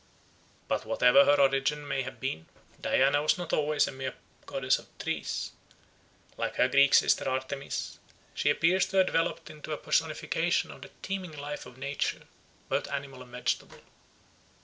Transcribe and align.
But 0.67 0.83
whatever 0.83 1.25
her 1.25 1.39
origin 1.39 1.87
may 1.87 2.01
have 2.01 2.19
been, 2.19 2.47
Diana 2.81 3.21
was 3.21 3.37
not 3.37 3.53
always 3.53 3.87
a 3.87 3.91
mere 3.91 4.15
goddess 4.47 4.79
of 4.79 4.87
trees. 4.97 5.51
Like 6.37 6.55
her 6.55 6.67
Greek 6.67 6.95
sister 6.95 7.29
Artemis, 7.29 7.99
she 8.33 8.49
appears 8.49 8.87
to 8.87 8.97
have 8.97 9.05
developed 9.05 9.51
into 9.51 9.73
a 9.73 9.77
personification 9.77 10.71
of 10.71 10.81
the 10.81 10.89
teeming 11.03 11.37
life 11.37 11.67
of 11.67 11.77
nature, 11.77 12.23
both 12.67 12.89
animal 12.89 13.21
and 13.21 13.29
vegetable. 13.31 13.81